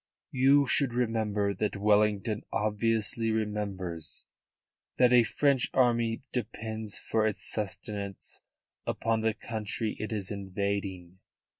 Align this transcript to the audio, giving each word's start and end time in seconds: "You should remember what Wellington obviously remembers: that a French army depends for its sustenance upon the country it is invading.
"You 0.31 0.65
should 0.65 0.95
remember 0.95 1.53
what 1.53 1.77
Wellington 1.77 2.41
obviously 2.51 3.29
remembers: 3.29 4.25
that 4.97 5.13
a 5.13 5.21
French 5.21 5.69
army 5.75 6.23
depends 6.33 6.97
for 6.97 7.27
its 7.27 7.43
sustenance 7.47 8.39
upon 8.87 9.21
the 9.21 9.35
country 9.35 9.95
it 9.99 10.11
is 10.11 10.31
invading. 10.31 11.19